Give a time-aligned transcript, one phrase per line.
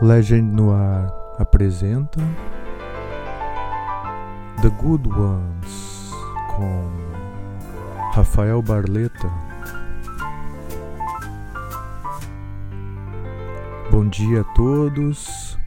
[0.00, 2.20] Legend Noir apresenta
[4.62, 6.12] The Good Ones
[6.54, 6.88] com
[8.12, 9.28] Rafael Barleta.
[13.90, 15.58] Bom dia a todos.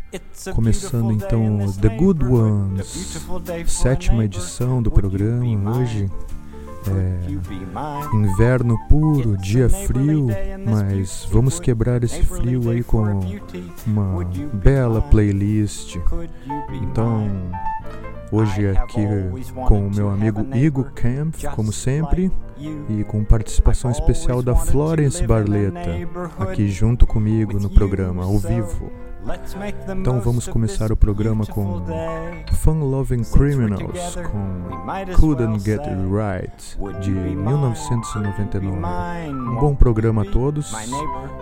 [0.55, 3.21] Começando então The Good Ones,
[3.67, 6.09] sétima edição do programa hoje.
[6.87, 10.27] É, inverno puro, dia frio,
[10.65, 13.03] mas vamos quebrar esse frio aí com
[13.85, 15.97] uma bela playlist.
[16.81, 17.29] Então,
[18.31, 19.05] hoje aqui
[19.67, 22.31] com o meu amigo Igor Camp, como sempre,
[22.89, 25.91] e com participação especial da Florence Barleta,
[26.39, 28.91] aqui junto comigo no programa, ao vivo.
[29.99, 31.83] Então vamos começar o programa com
[32.53, 38.77] Fun Loving Criminals com Couldn't Get It Right de 1999.
[39.29, 40.73] Um bom programa a todos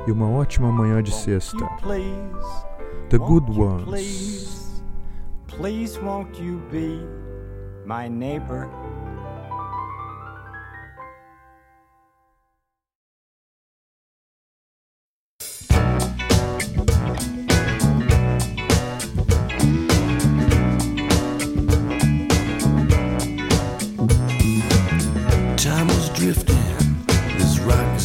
[0.05, 1.65] e uma ótima manhã de sexta.
[3.09, 4.83] The Good Ones.
[5.47, 6.99] Please won't you be
[7.85, 8.69] my neighbor?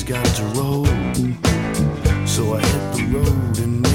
[0.07, 0.85] got to roll.
[2.27, 3.94] So I hit the road and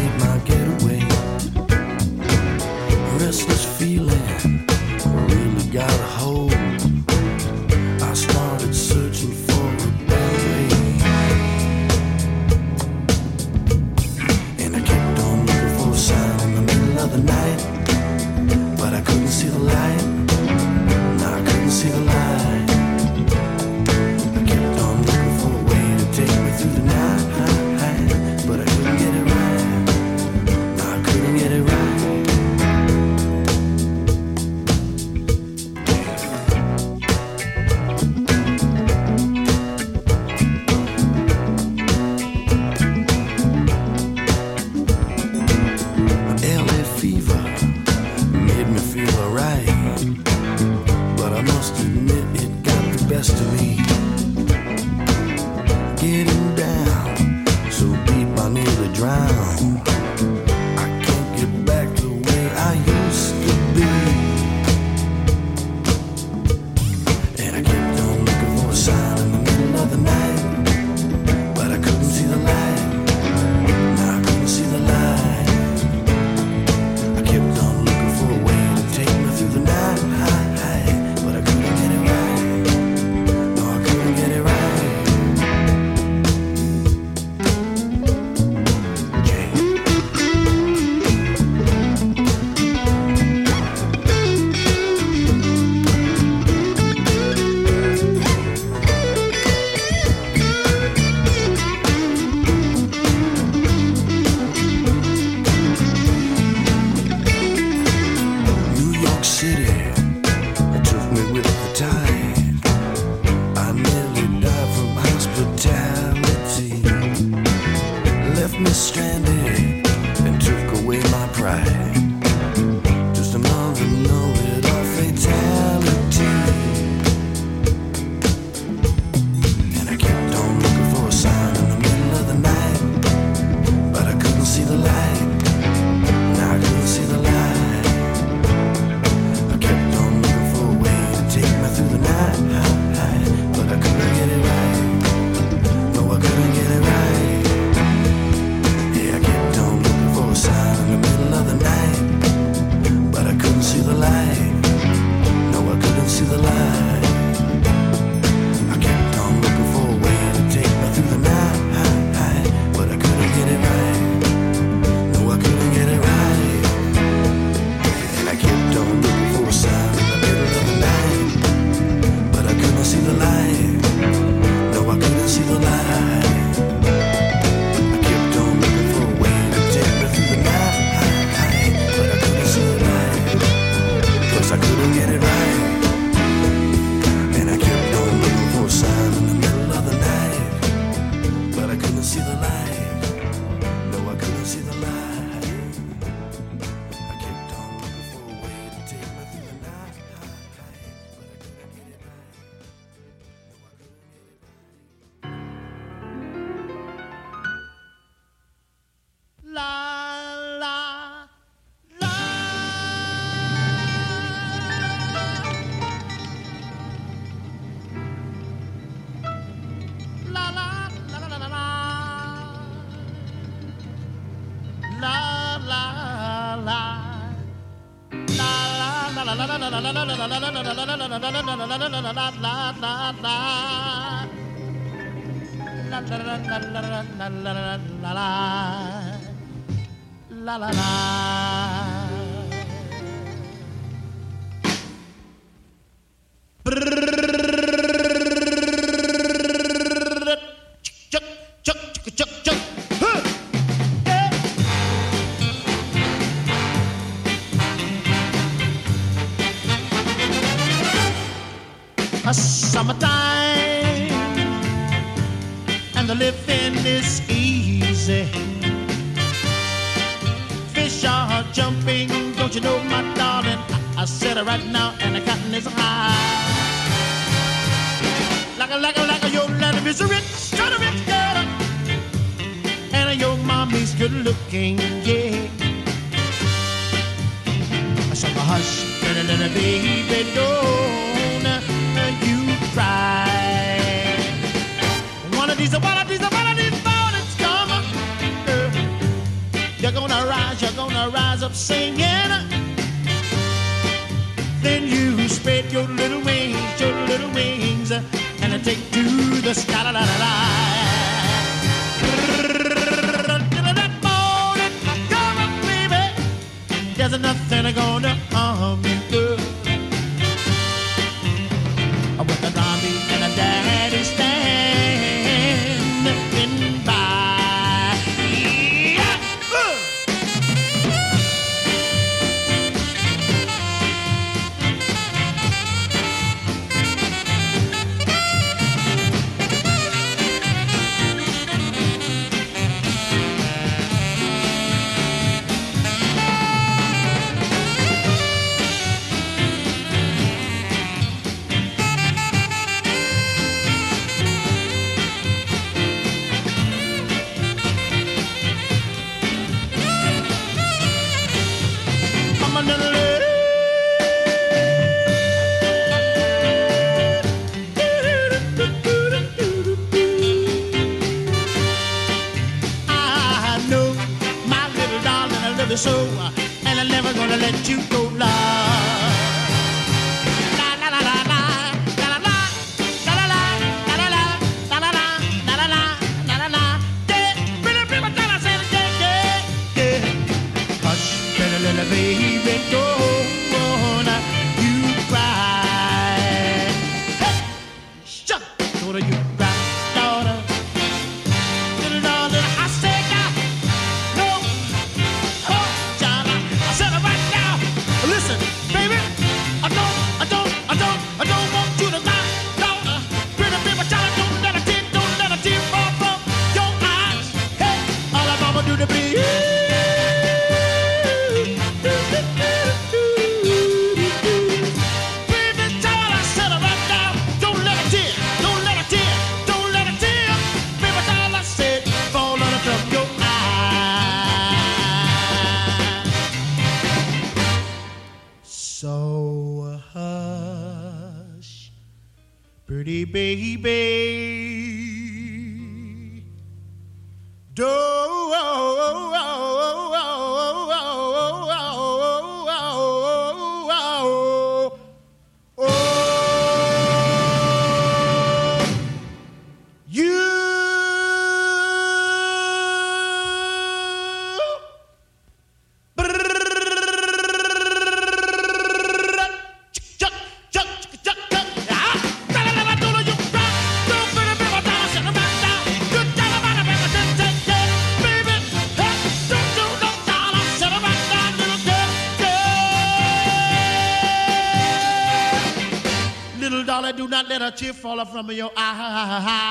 [487.51, 489.48] tear fall from your eye.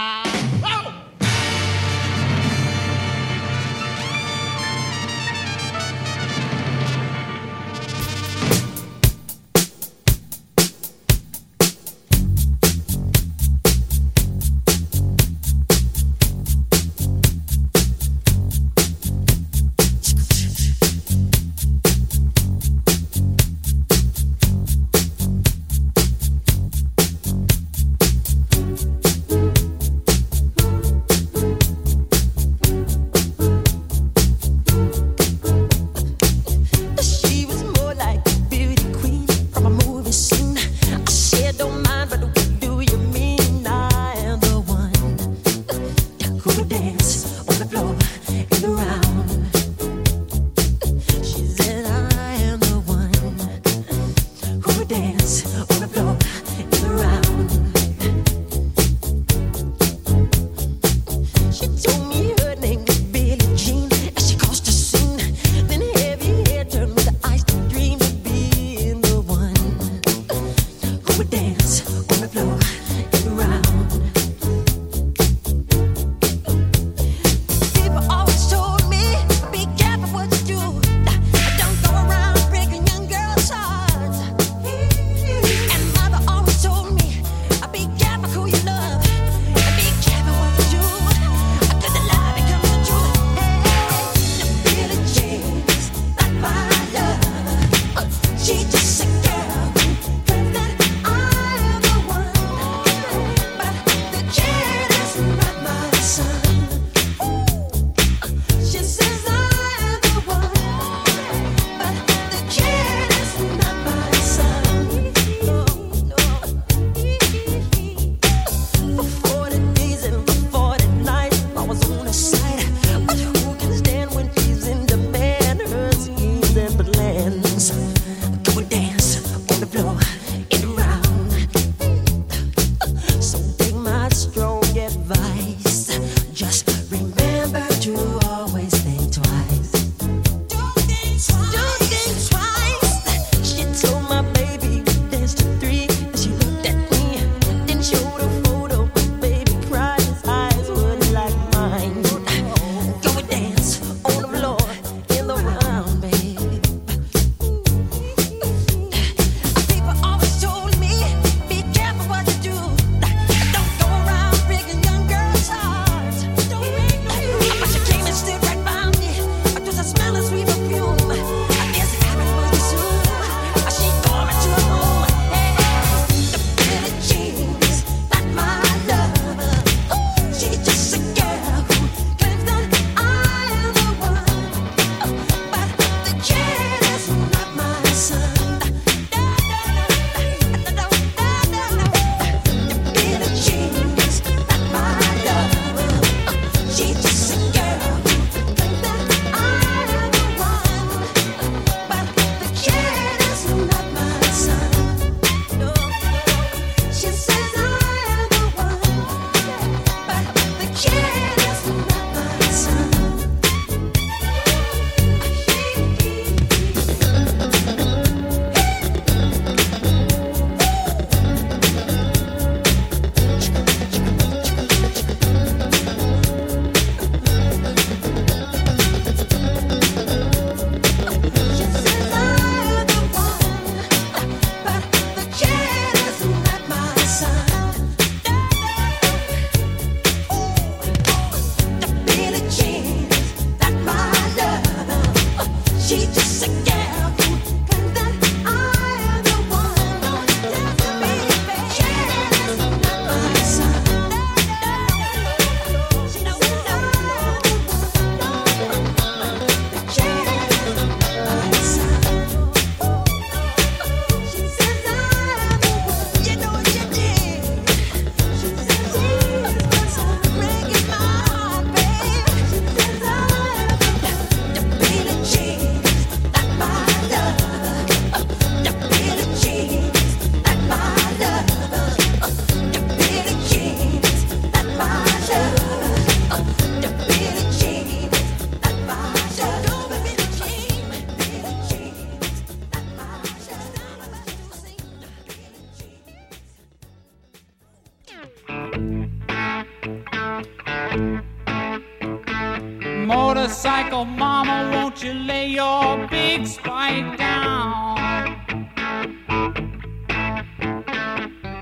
[303.59, 307.99] Motorcycle mama, won't you lay your big spike down?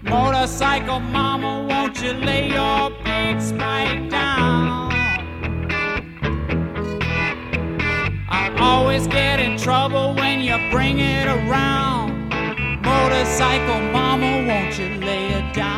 [0.02, 4.92] Motorcycle mama, won't you lay your big spike down?
[8.28, 12.28] I always get in trouble when you bring it around.
[12.82, 15.75] Motorcycle mama, won't you lay it down?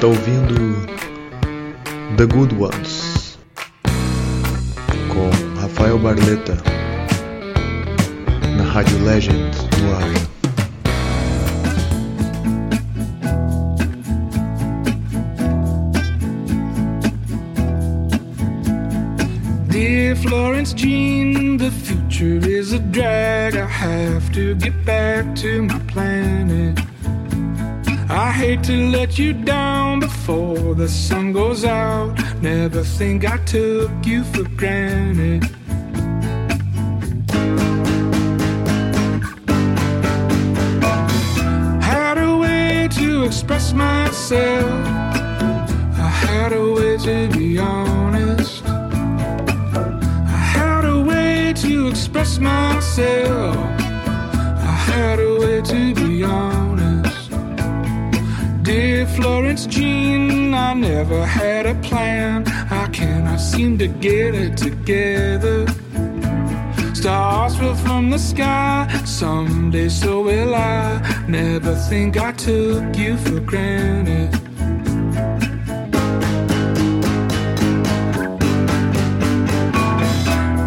[0.00, 0.86] Está ouvindo
[2.16, 3.38] The Good Ones
[5.08, 5.28] com
[5.60, 6.56] Rafael Barleta
[8.56, 10.10] na Rádio Legend no ar.
[19.68, 23.54] Dear Florence Jean, the future is a drag.
[23.54, 26.79] I have to get back to my planet.
[28.40, 32.18] Hate to let you down before the sun goes out.
[32.40, 35.44] Never think I took you for granted.
[41.82, 44.86] Had a way to express myself.
[46.06, 48.64] I had a way to be honest.
[48.64, 53.56] I had a way to express myself.
[54.72, 55.29] I had a
[58.80, 62.48] Florence Jean, I never had a plan.
[62.70, 65.66] I cannot seem to get it together.
[66.94, 71.24] Stars fell from the sky, someday so will I.
[71.28, 74.34] Never think I took you for granted.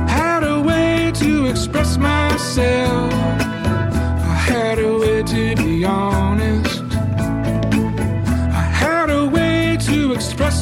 [0.08, 3.13] Had a way to express myself.
[4.34, 6.83] I had a way to be honest.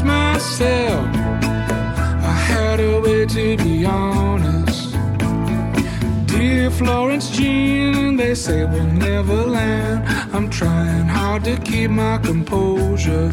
[0.03, 1.05] Myself.
[2.31, 4.95] I had a way to be honest.
[6.27, 10.07] Dear Florence Jean, they say we'll never land.
[10.33, 13.31] I'm trying hard to keep my composure.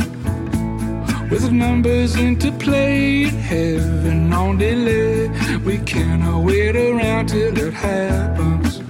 [1.31, 5.28] With numbers into play, heaven on delay.
[5.64, 8.88] We cannot wait around till it happens.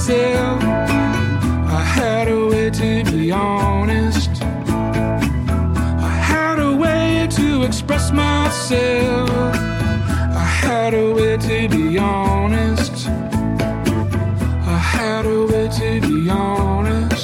[0.00, 0.62] Myself.
[0.62, 4.42] I had a way to be honest.
[4.42, 9.30] I had a way to express myself.
[9.30, 13.08] I had a way to be honest.
[14.74, 17.19] I had a way to be honest.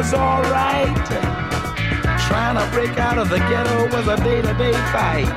[0.00, 0.96] Was alright.
[2.28, 5.28] Trying to break out of the ghetto was a day to day fight.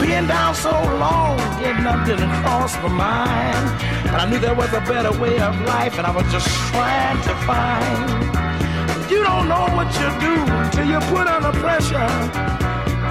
[0.00, 3.64] Being down so long, getting up didn't cross my mind.
[4.10, 7.20] But I knew there was a better way of life, and I was just trying
[7.28, 9.10] to find.
[9.10, 10.34] You don't know what you do
[10.74, 12.10] till you put under pressure.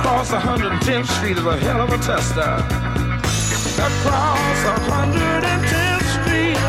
[0.01, 2.53] Cross 110th Street is a hell of a tester.
[3.87, 6.61] Across 110th Street,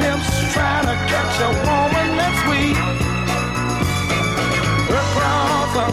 [0.00, 1.67] pimps trying to catch a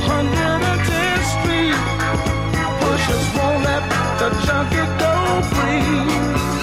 [0.08, 1.80] 110th Street,
[2.82, 3.84] pushers won't let
[4.20, 5.14] the junkie go
[5.54, 6.55] free.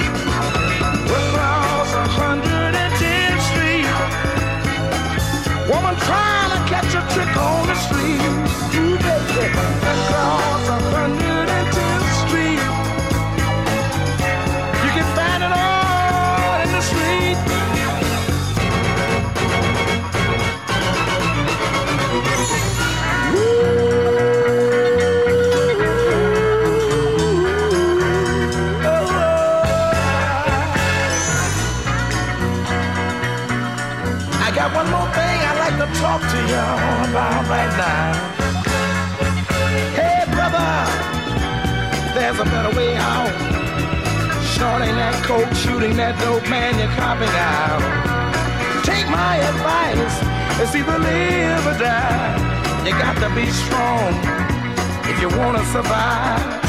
[55.82, 56.62] Survive.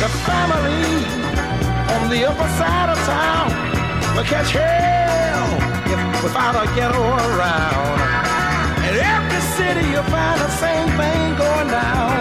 [0.00, 1.04] The family
[1.94, 3.48] on the upper side of town
[4.14, 5.48] will catch hell
[5.92, 7.98] if, without a ghetto around.
[8.88, 12.16] In every city you'll find the same thing going down.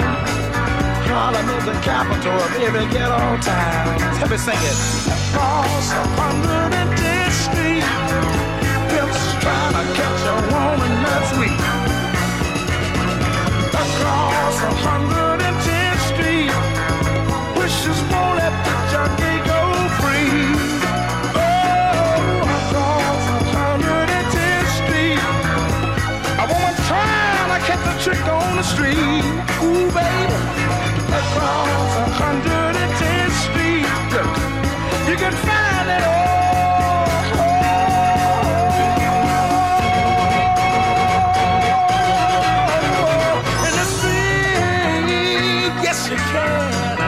[1.07, 3.87] Harlem is the capital of every ghetto town.
[4.19, 4.77] Let me sing it.
[5.15, 7.85] Across 110th Street,
[8.89, 11.59] pimps trying to catch a woman that's weak.
[13.83, 15.82] Across 110th
[28.03, 29.23] trick on the street.
[29.63, 30.35] Ooh, baby,
[31.07, 33.87] across 110th Street,
[35.09, 37.07] you can find it all.
[43.67, 46.99] In the street, yes you can.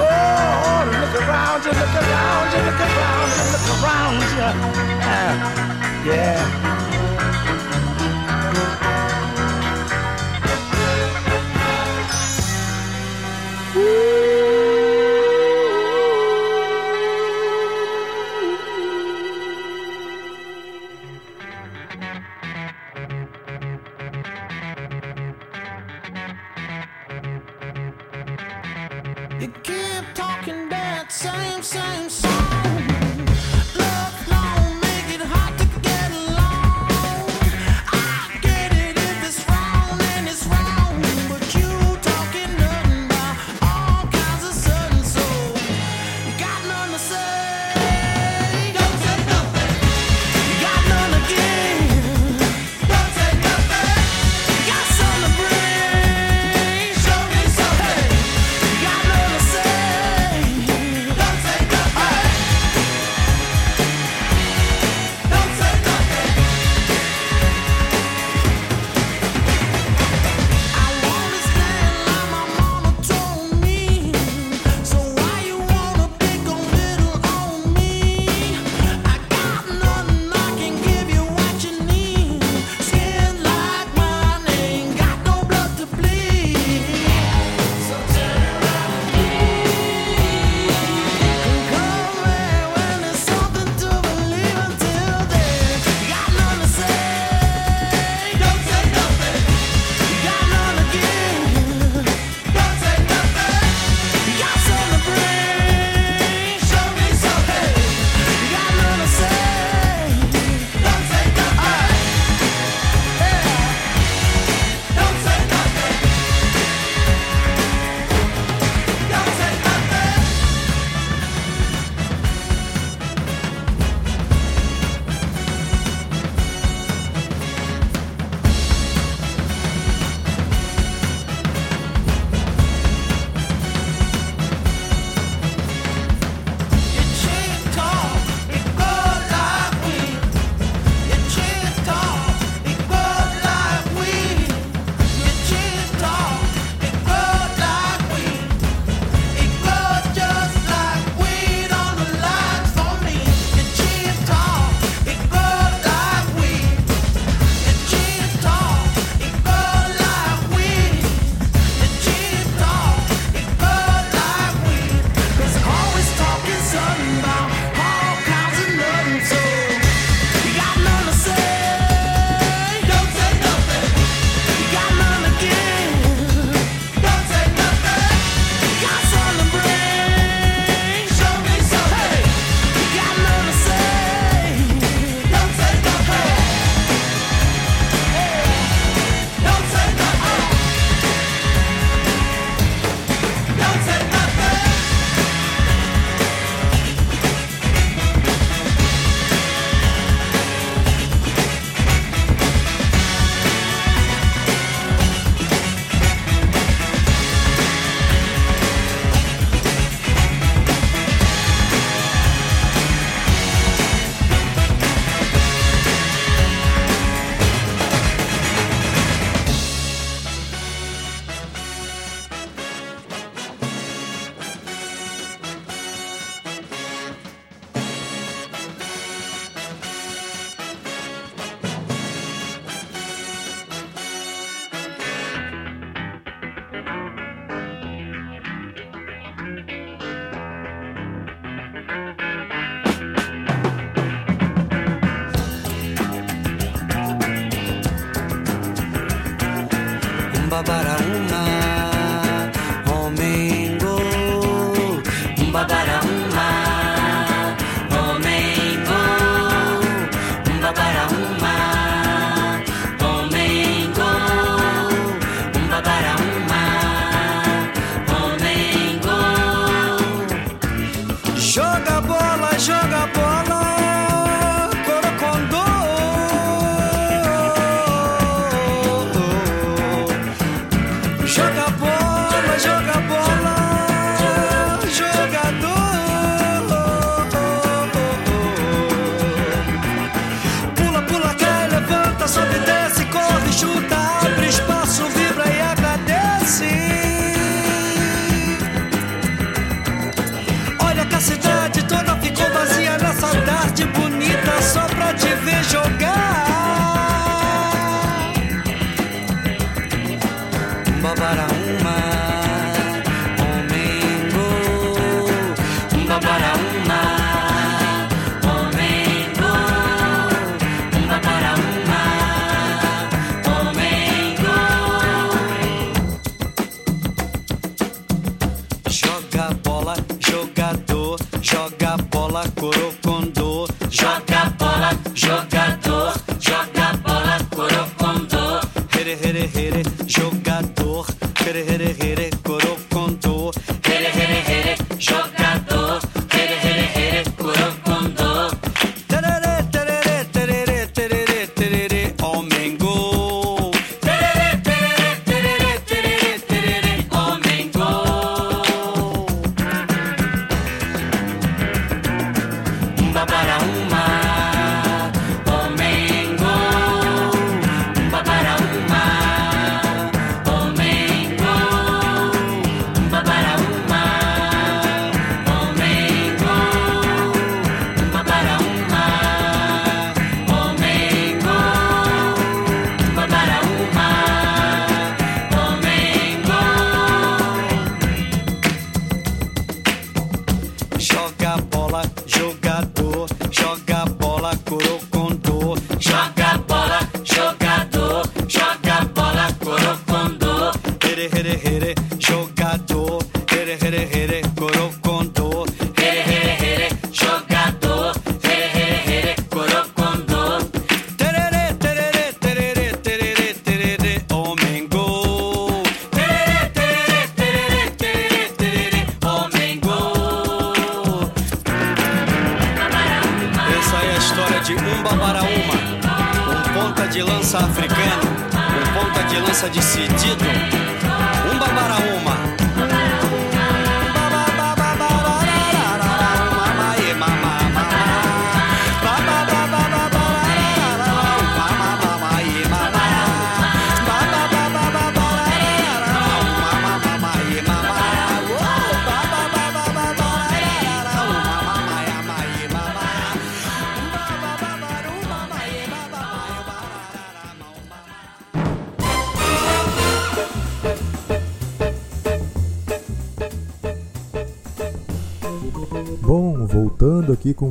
[0.00, 4.50] Oh, look around you, look around you, look around you, look around you.
[5.04, 6.65] Ah, yeah.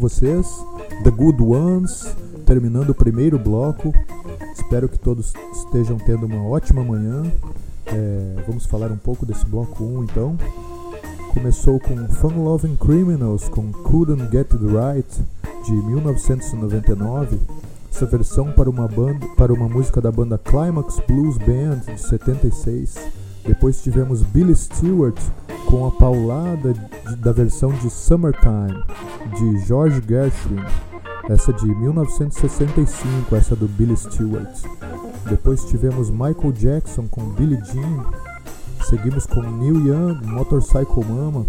[0.09, 0.47] Vocês,
[1.03, 2.05] The Good Ones,
[2.45, 3.91] terminando o primeiro bloco.
[4.53, 7.23] Espero que todos estejam tendo uma ótima manhã.
[7.87, 10.37] É, vamos falar um pouco desse bloco 1 então.
[11.33, 15.25] Começou com Fun Loving Criminals com Couldn't Get It Right
[15.65, 17.39] de 1999.
[17.91, 22.95] Essa versão para uma banda, para uma música da banda Climax Blues Band de 76.
[23.43, 25.17] Depois tivemos Billy Stewart
[25.65, 28.83] com a paulada de- da versão de Summertime
[29.35, 30.63] de George Gershwin,
[31.29, 34.49] essa de 1965, essa do Billy Stewart.
[35.29, 38.05] Depois tivemos Michael Jackson com Billie Jean.
[38.83, 41.45] Seguimos com Neil Young, Motorcycle Mama.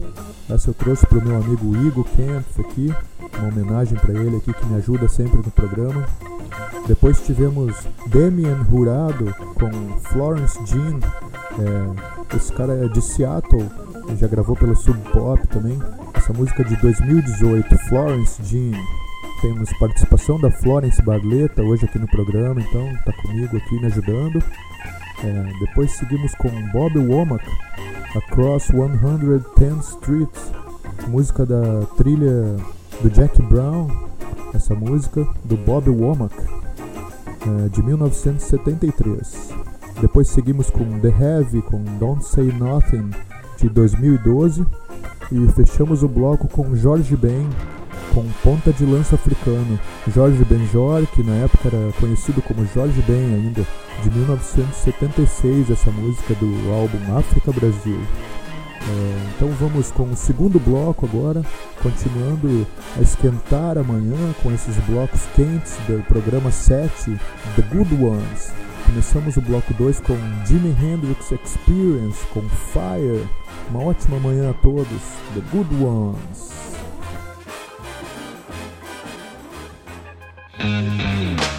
[0.49, 2.95] Essa eu trouxe para o meu amigo Igor Kempf aqui,
[3.39, 6.07] uma homenagem para ele aqui que me ajuda sempre no programa.
[6.87, 10.99] Depois tivemos Damian Hurado com Florence Jean.
[11.59, 13.69] É, esse cara é de Seattle,
[14.19, 15.79] já gravou pelo Sub Pop também.
[16.27, 18.73] Essa música é de 2018, Florence Jean.
[19.41, 24.43] Temos participação da Florence Barleta hoje aqui no programa, então está comigo aqui me ajudando.
[25.23, 27.45] É, depois seguimos com Bob Womack,
[28.17, 30.29] Across 110th Street,
[31.07, 32.57] música da trilha
[33.01, 33.89] do Jack Brown,
[34.53, 39.51] essa música do Bob Womack, é, de 1973.
[40.01, 43.11] Depois seguimos com The Heavy, com Don't Say Nothing,
[43.59, 44.67] de 2012.
[45.33, 47.49] E fechamos o bloco com Jorge Ben,
[48.15, 49.79] com ponta de lança africano.
[50.15, 53.67] Jorge Benjor, que na época era conhecido como Jorge Ben ainda,
[54.03, 57.99] de 1976, essa música do álbum África Brasil.
[58.89, 61.43] É, então vamos com o segundo bloco agora,
[61.83, 62.65] continuando
[62.97, 67.19] a esquentar amanhã com esses blocos quentes do programa 7,
[67.57, 68.53] The Good Ones.
[68.87, 73.27] Começamos o bloco 2 com Jimi Hendrix Experience, com Fire.
[73.71, 74.87] Uma ótima manhã a todos.
[75.35, 76.57] The Good Ones.
[80.61, 81.56] Hum.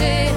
[0.00, 0.29] marcher.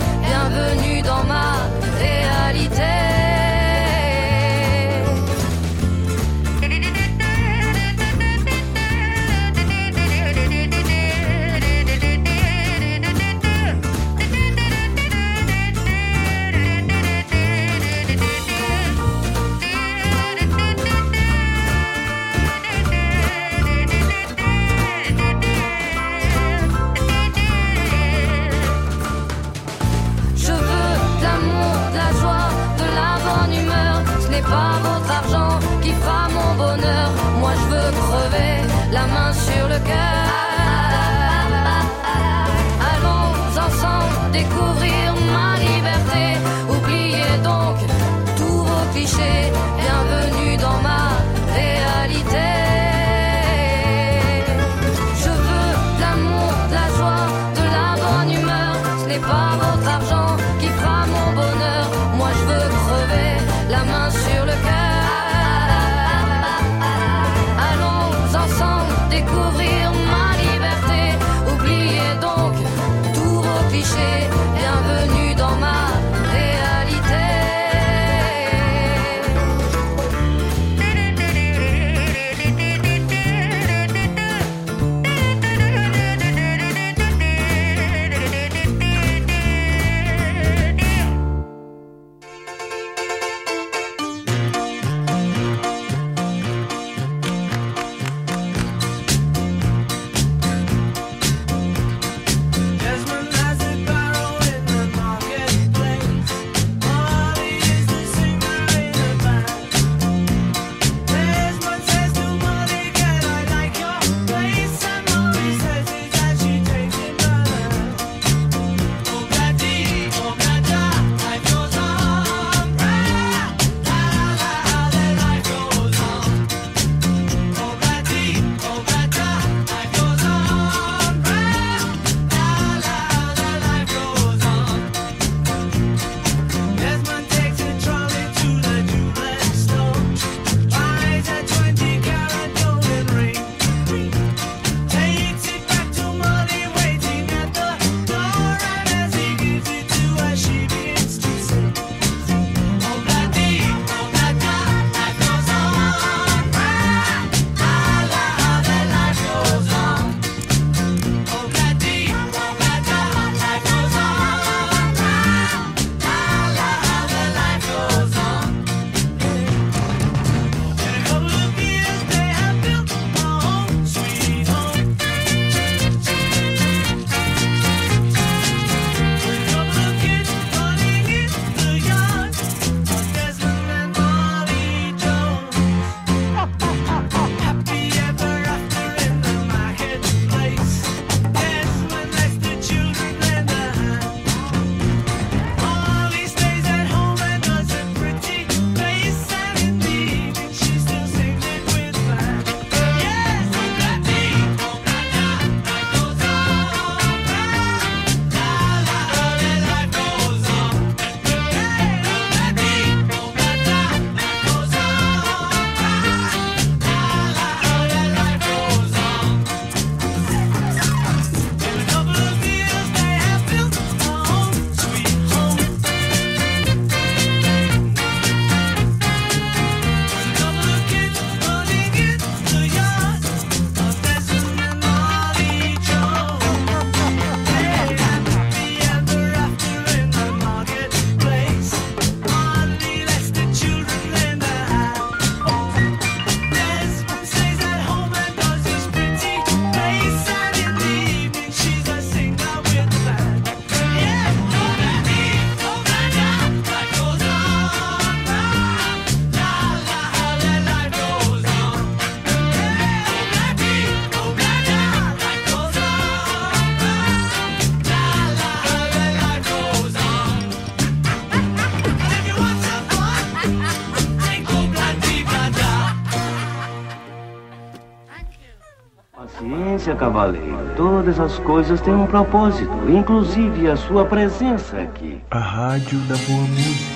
[279.94, 285.22] Veja, cavaleiro, todas as coisas têm um propósito, inclusive a sua presença aqui.
[285.30, 286.93] A Rádio da Boa Música.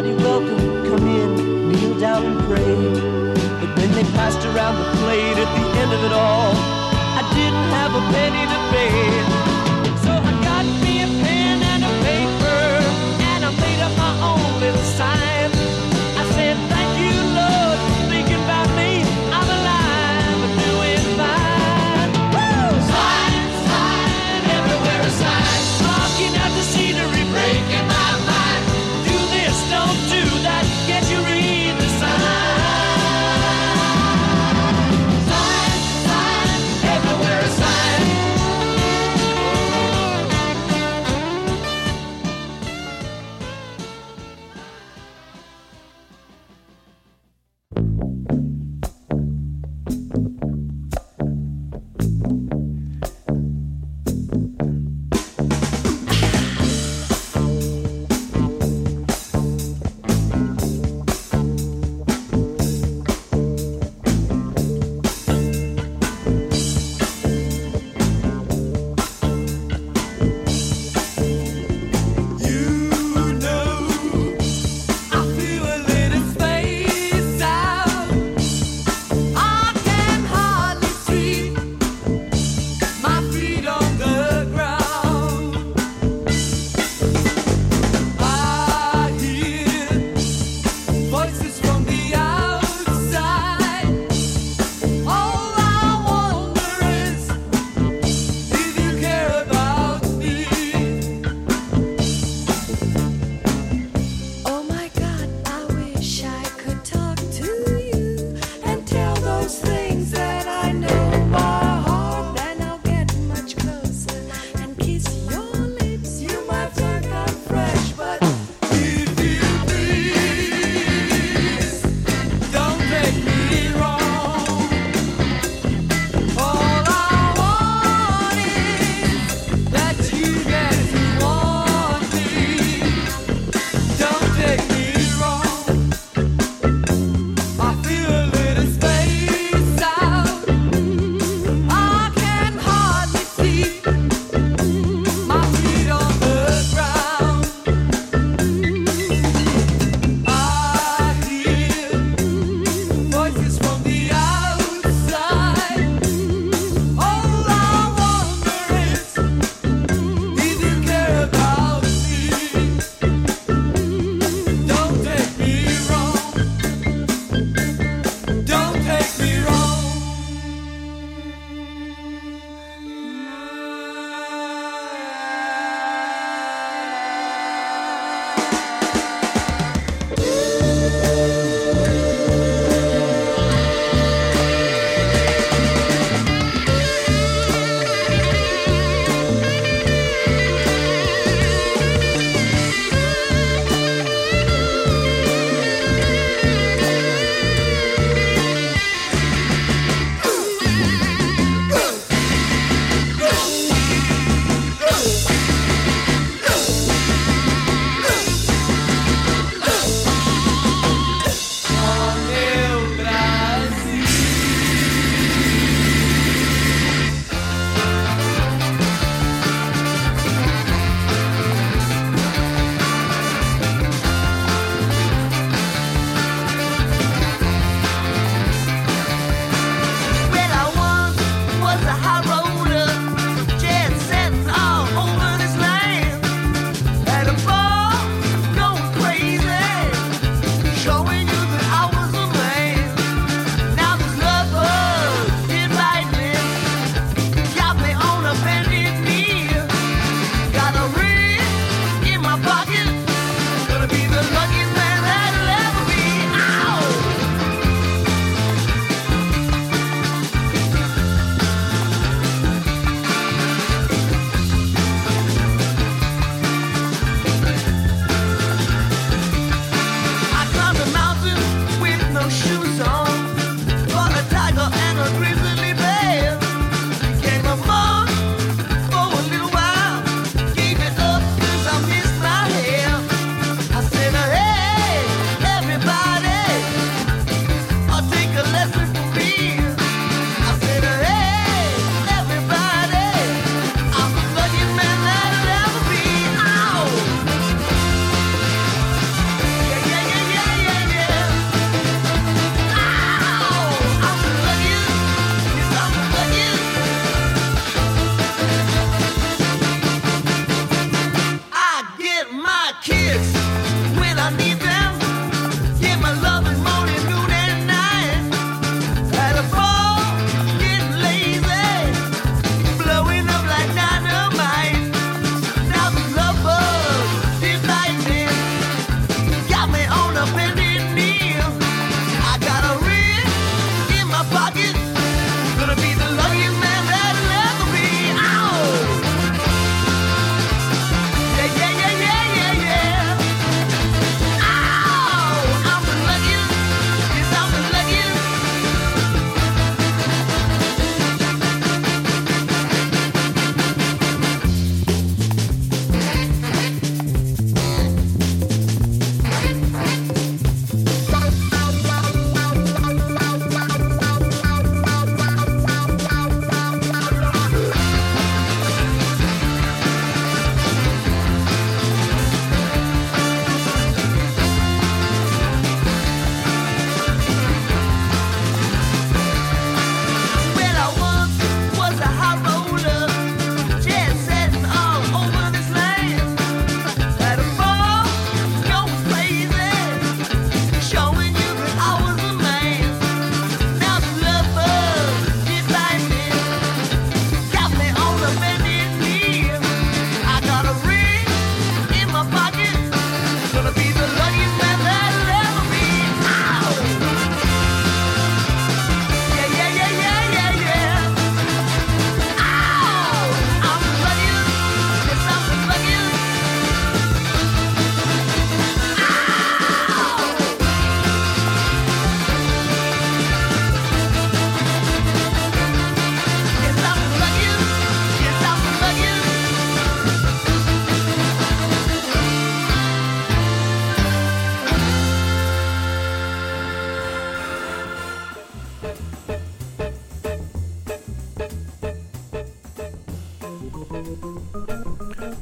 [0.00, 0.58] everybody welcome.
[0.86, 2.74] Come in, kneel down and pray.
[3.60, 6.52] But then they passed around the plate at the end of it all.
[7.20, 9.59] I didn't have a penny to pay.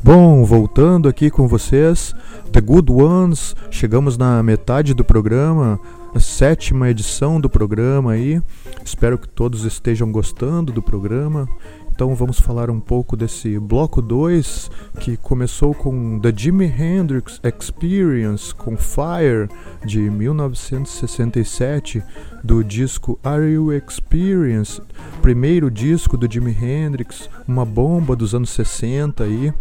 [0.08, 2.14] Bom, voltando aqui com vocês,
[2.50, 5.78] The Good Ones, chegamos na metade do programa,
[6.14, 8.40] a sétima edição do programa aí.
[8.82, 11.46] Espero que todos estejam gostando do programa.
[11.90, 18.54] Então vamos falar um pouco desse bloco 2 que começou com The Jimi Hendrix Experience
[18.54, 19.50] com Fire
[19.84, 22.02] de 1967
[22.42, 24.80] do disco Are You Experience,
[25.20, 29.52] primeiro disco do Jimi Hendrix, uma bomba dos anos 60 aí.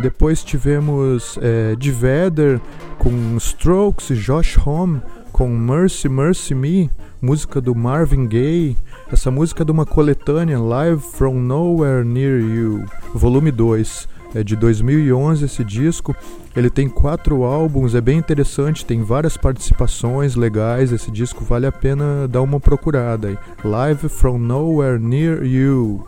[0.00, 2.60] Depois tivemos é, The Vedder
[2.98, 5.00] com Strokes Josh Homme
[5.32, 6.90] com Mercy Mercy Me,
[7.20, 8.76] música do Marvin Gaye.
[9.10, 12.84] Essa música é de uma coletânea Live From Nowhere Near You,
[13.14, 14.08] volume 2.
[14.34, 16.16] É de 2011 esse disco.
[16.56, 20.92] Ele tem quatro álbuns, é bem interessante, tem várias participações legais.
[20.92, 23.28] Esse disco vale a pena dar uma procurada.
[23.28, 23.38] Aí.
[23.62, 26.06] Live From Nowhere Near You.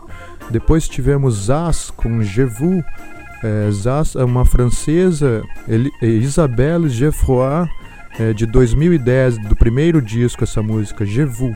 [0.49, 2.83] Depois tivemos Zaz com Je Vous,
[3.43, 7.67] é, Zaz é uma francesa, Eli, Isabelle Geoffroy,
[8.19, 11.55] é, de 2010, do primeiro disco, essa música, Je Vous.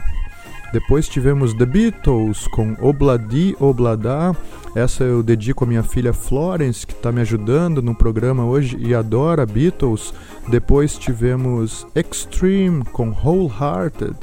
[0.71, 4.35] Depois tivemos The Beatles com Obladi Oblada.
[4.75, 8.93] Essa eu dedico à minha filha Florence, que está me ajudando no programa hoje e
[8.93, 10.13] adora Beatles.
[10.47, 14.15] Depois tivemos Extreme com Wholehearted.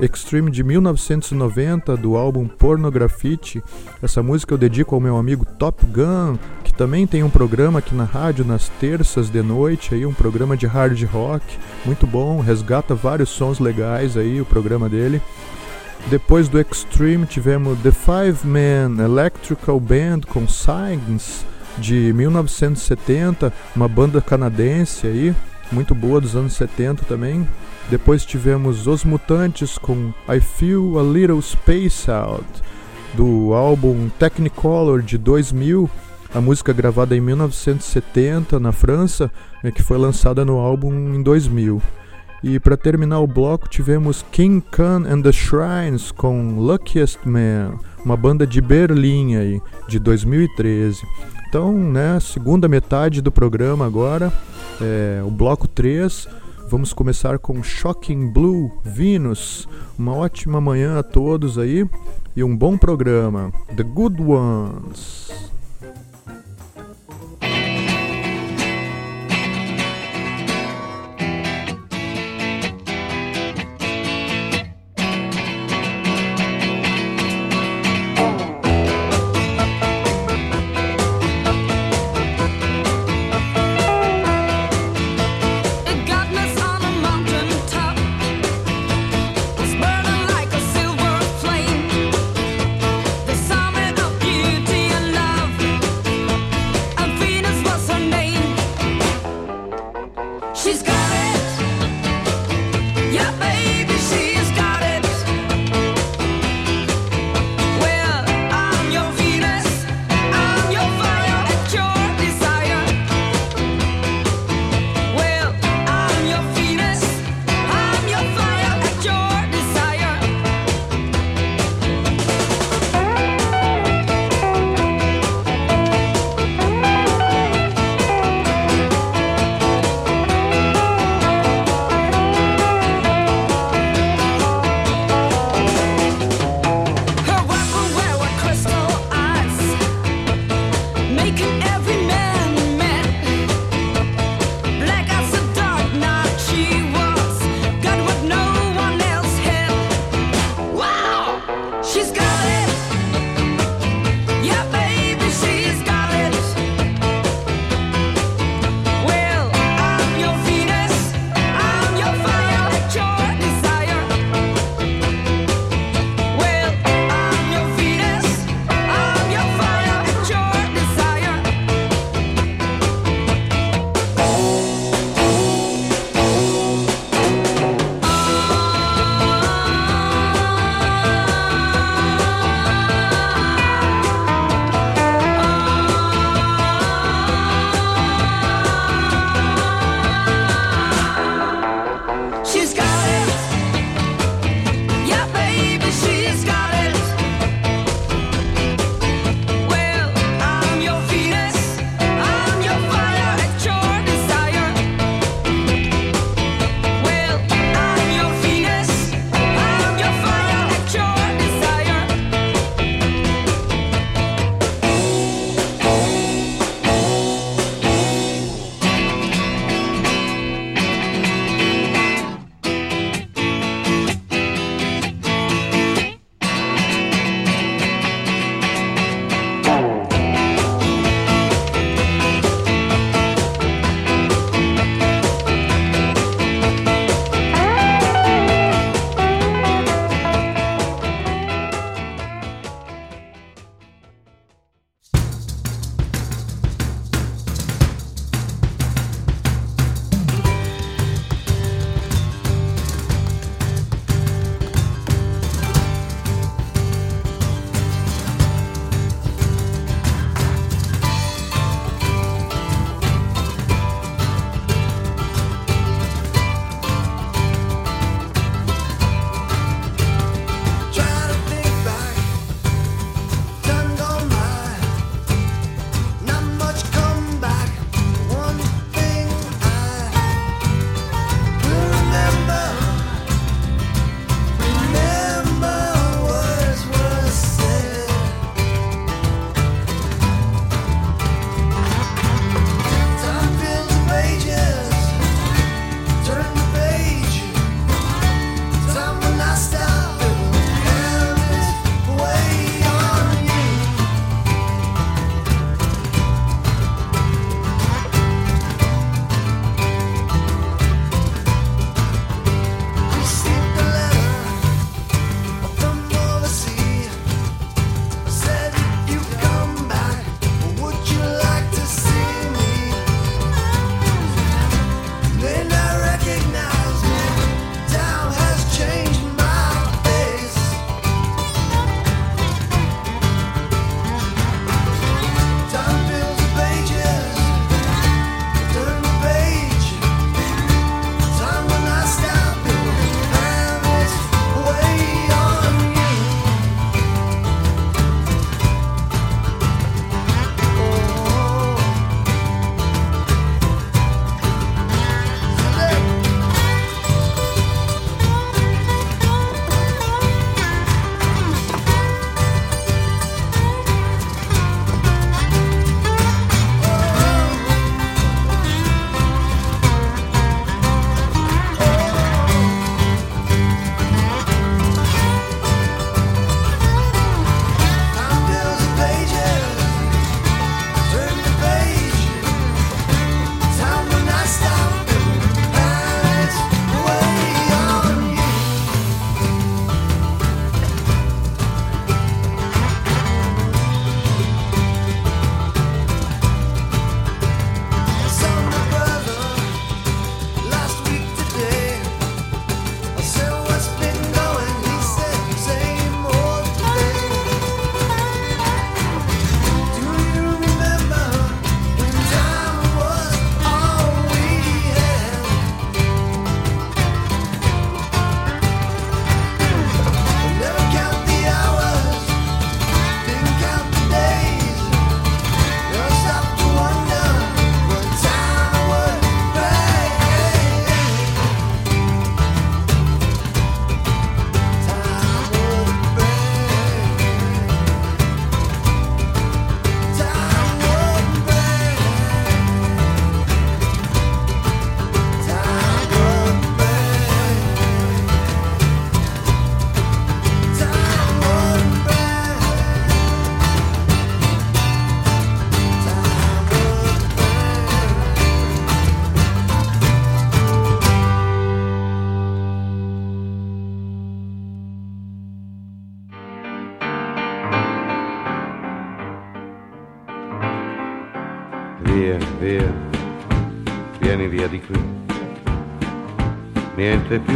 [0.00, 3.62] Extreme de 1990 do álbum Pornografite.
[4.02, 7.94] Essa música eu dedico ao meu amigo Top Gun, que também tem um programa aqui
[7.94, 11.44] na rádio nas terças de noite, aí um programa de hard rock,
[11.84, 15.22] muito bom, resgata vários sons legais aí o programa dele.
[16.08, 21.46] Depois do Extreme tivemos The Five Man Electrical Band com Signs
[21.78, 25.34] de 1970, uma banda canadense aí,
[25.72, 27.46] muito boa dos anos 70 também.
[27.90, 32.46] Depois tivemos Os Mutantes com I Feel a Little Space Out,
[33.14, 35.88] do álbum Technicolor de 2000,
[36.34, 39.30] a música gravada em 1970 na França,
[39.62, 41.80] né, que foi lançada no álbum em 2000.
[42.42, 48.16] E para terminar o bloco tivemos King Khan and the Shrines com Luckiest Man, uma
[48.16, 51.02] banda de Berlim aí, de 2013.
[51.48, 54.32] Então, né, segunda metade do programa agora,
[54.80, 56.26] é, o bloco 3
[56.68, 59.68] Vamos começar com Shocking Blue Venus.
[59.98, 61.86] Uma ótima manhã a todos aí
[62.34, 63.52] e um bom programa.
[63.76, 65.53] The Good Ones.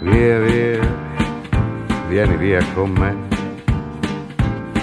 [0.00, 0.80] Via, via,
[2.08, 3.16] vieni via con me.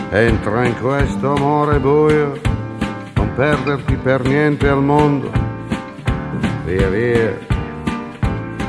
[0.09, 2.41] Entra in questo amore buio,
[3.13, 5.29] non perderti per niente al mondo.
[6.65, 7.37] Via via,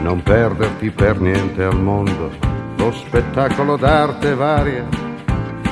[0.03, 2.31] non perderti per niente al mondo.
[2.77, 5.00] Lo spettacolo d'arte varia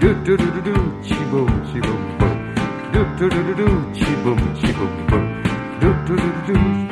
[0.00, 2.54] Do do do do do, chi boom, chi boom boom.
[2.90, 5.42] Do do do do do, chi boom, chi boom boom.
[5.78, 6.89] Do do do do do.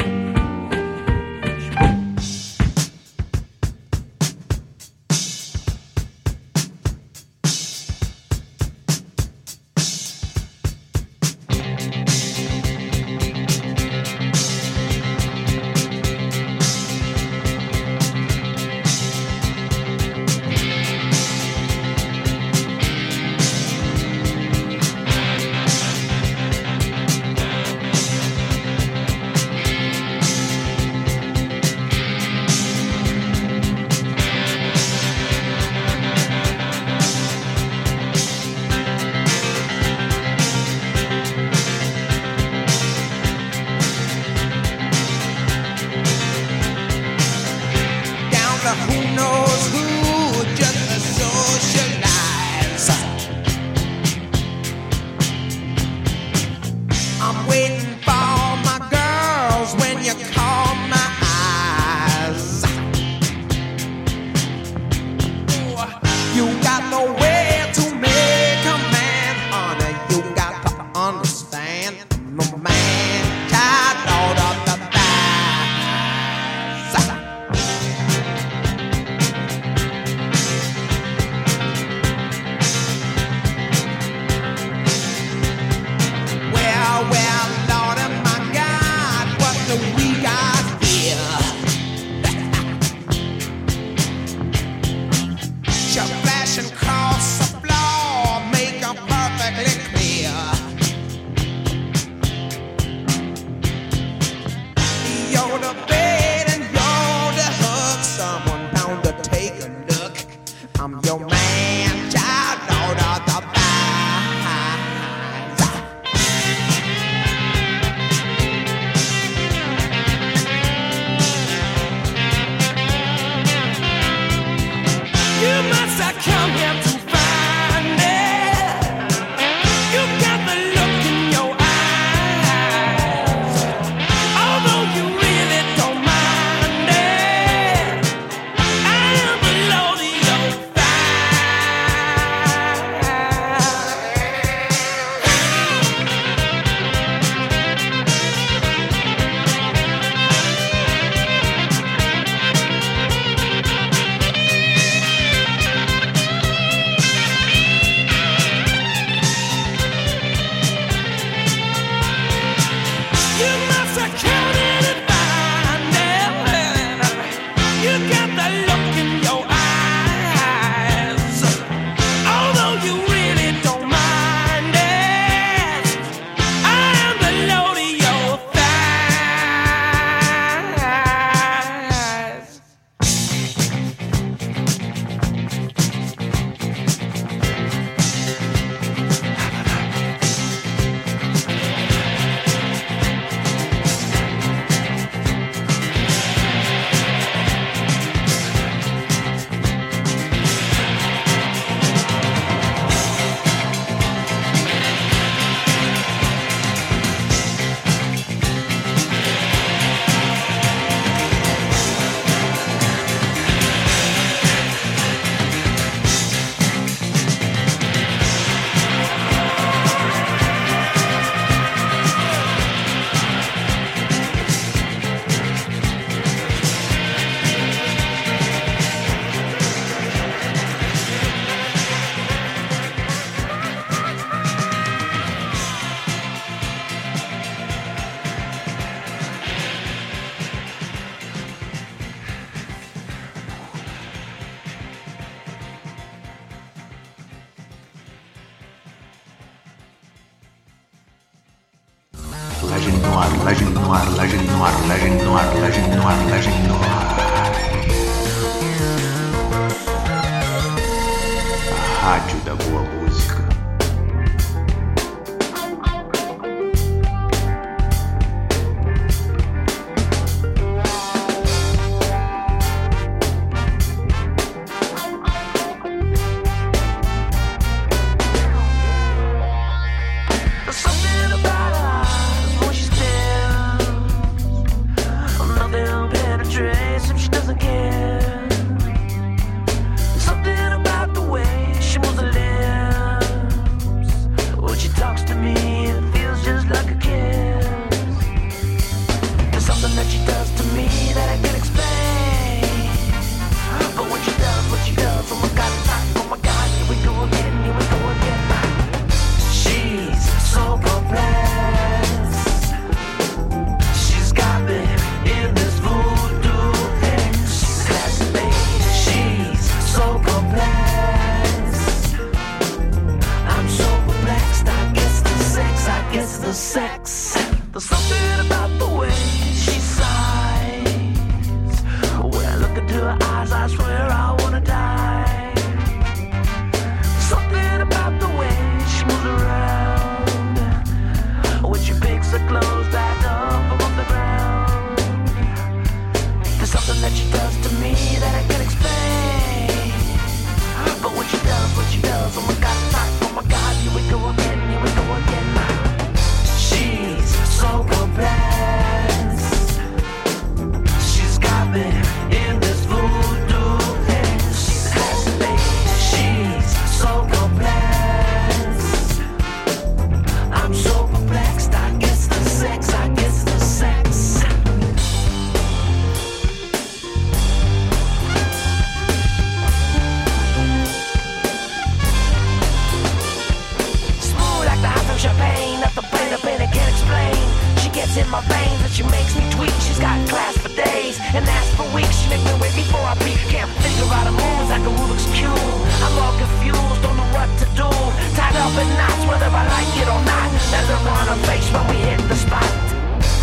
[388.98, 389.74] she makes me tweak.
[389.84, 392.16] She's got class for days and that's for weeks.
[392.18, 393.38] She makes me wait before I peek.
[393.46, 395.54] Can't figure out her moves like a Rubik's cube.
[396.02, 397.88] I'm all confused, don't know what to do.
[398.34, 400.48] Tied up in knots, whether I like it or not.
[400.74, 402.66] Never a on her face when we hit the spot.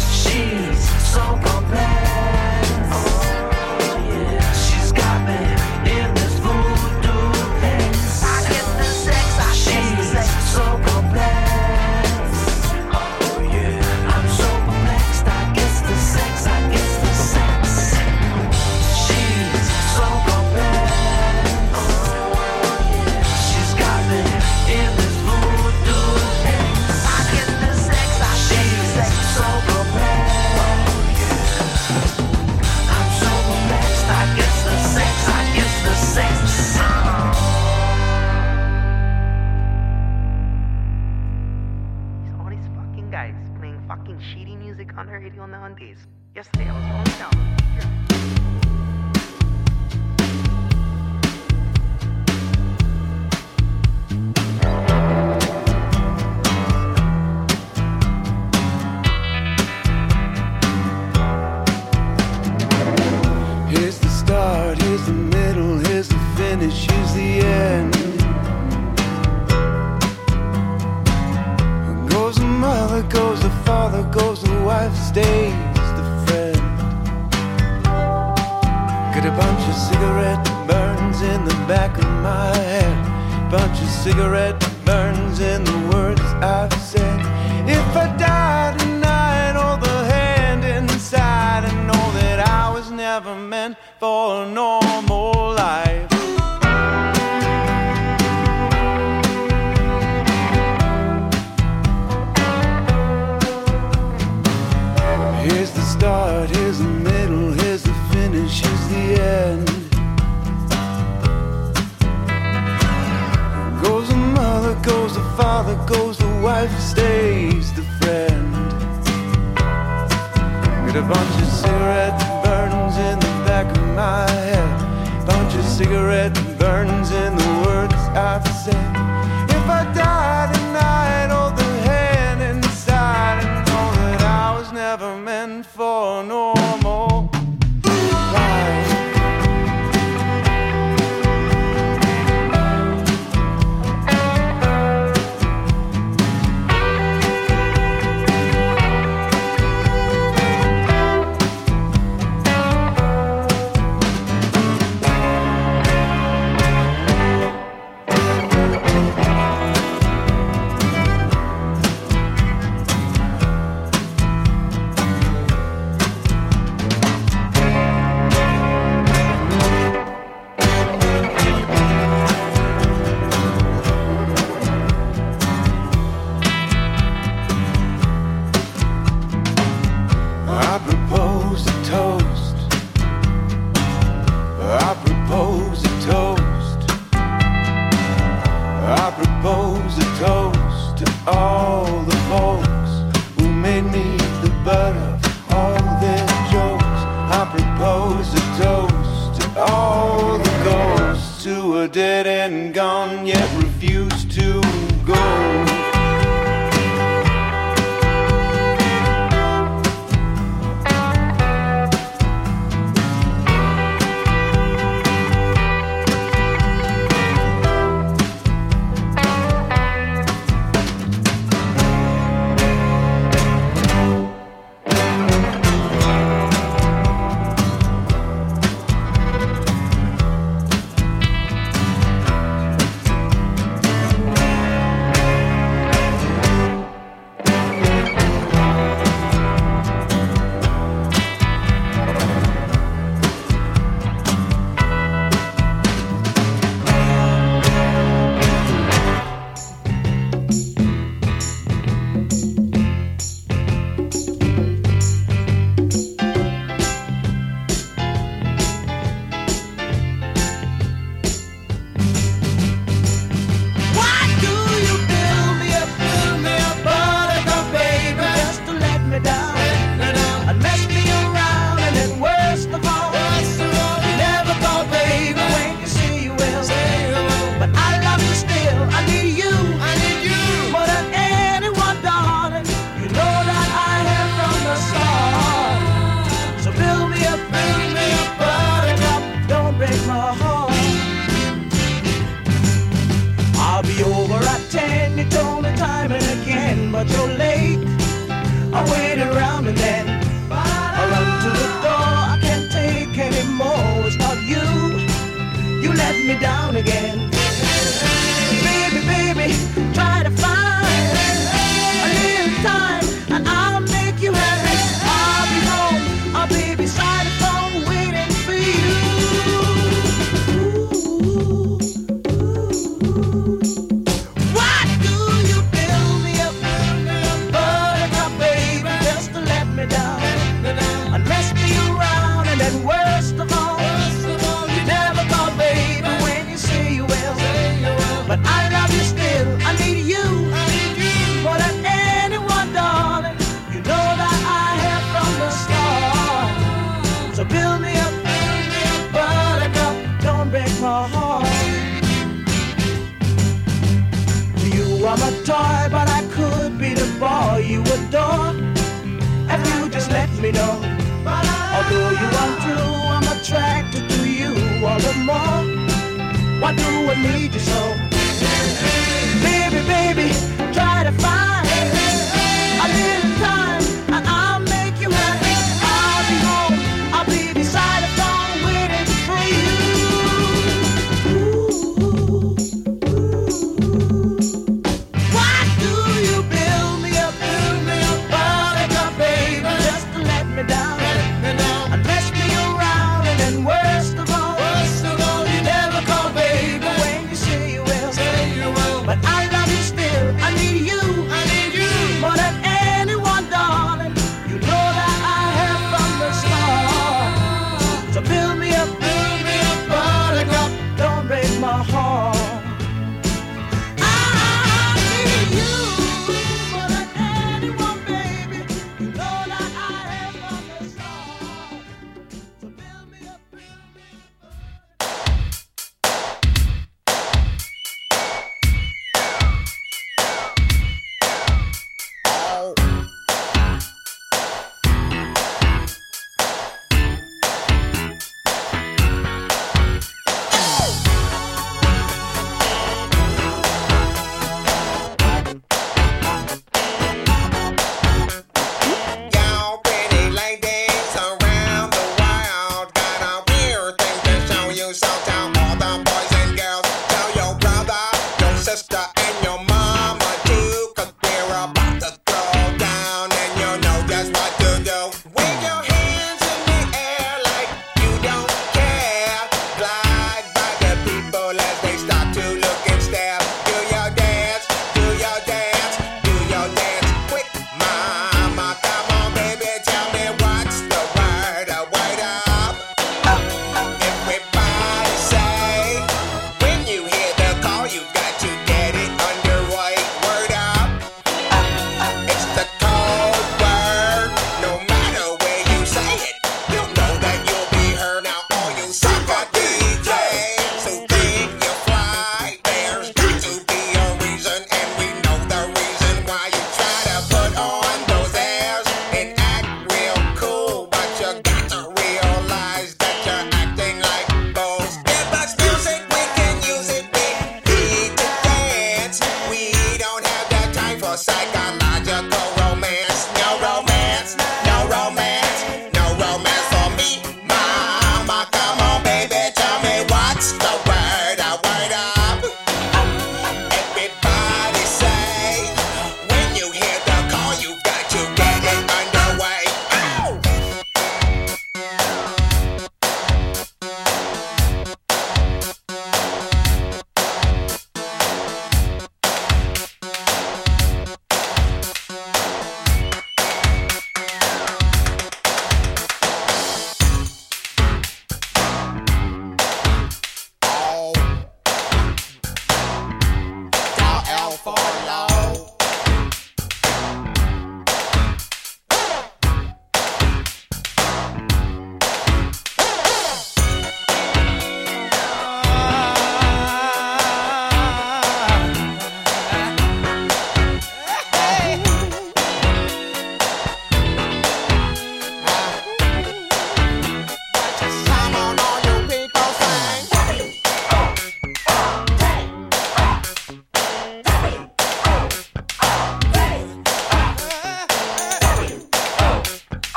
[0.00, 0.82] She's
[1.14, 1.55] so cool.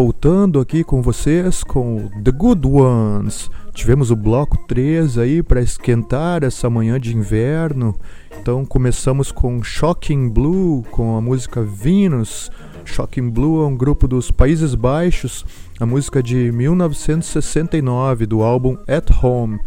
[0.00, 3.50] Voltando aqui com vocês com The Good Ones.
[3.74, 7.98] Tivemos o bloco 3 aí para esquentar essa manhã de inverno.
[8.40, 12.48] Então começamos com Shocking Blue com a música Venus.
[12.84, 15.44] Shocking Blue é um grupo dos Países Baixos,
[15.80, 19.58] a música de 1969 do álbum At Home.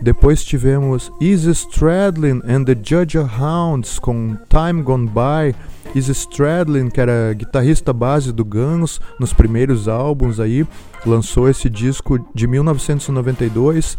[0.00, 5.52] Depois tivemos Easy Stradlin and the Judge Hounds com Time Gone By.
[5.94, 10.66] Easy Stradlin, que era guitarrista base do Guns nos primeiros álbuns aí,
[11.04, 13.98] lançou esse disco de 1992,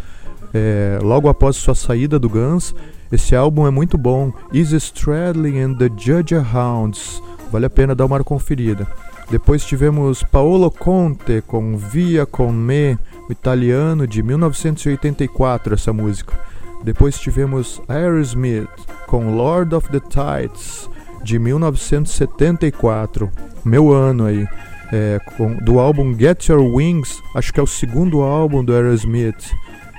[0.53, 2.73] é, logo após sua saída do Guns.
[3.11, 8.05] Esse álbum é muito bom, Easy Stradlin and the Judge Hounds, vale a pena dar
[8.05, 8.88] uma conferida.
[9.30, 12.97] Depois tivemos Paolo Conte com Via con me,
[13.30, 16.39] italiano de 1984, essa música.
[16.84, 18.69] Depois tivemos Aerosmith
[19.07, 20.90] com Lord of the Tides
[21.23, 23.31] de 1974,
[23.64, 24.48] meu ano aí,
[24.91, 29.52] é, com, do álbum Get Your Wings, acho que é o segundo álbum do Aerosmith,